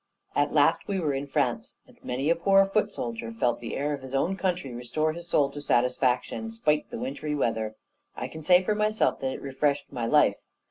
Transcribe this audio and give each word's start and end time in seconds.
At 0.35 0.51
last, 0.51 0.87
we 0.87 0.99
were 0.99 1.13
in 1.13 1.27
France; 1.27 1.75
and 1.85 1.95
many 2.03 2.31
a 2.31 2.35
poor 2.35 2.65
foot 2.65 2.91
soldier 2.91 3.31
felt 3.31 3.59
the 3.59 3.77
air 3.77 3.93
of 3.93 4.01
his 4.01 4.15
own 4.15 4.35
country 4.35 4.73
restore 4.73 5.13
his 5.13 5.27
soul 5.27 5.51
to 5.51 5.61
satisfaction, 5.61 6.49
spite 6.49 6.85
of 6.85 6.89
the 6.89 6.97
wintry 6.97 7.35
weather. 7.35 7.75
I 8.17 8.27
can 8.27 8.41
say 8.41 8.63
for 8.63 8.73
myself 8.73 9.19
that 9.19 9.31
it 9.33 9.41
refreshed 9.43 9.91
my 9.93 10.07
life. 10.07 10.37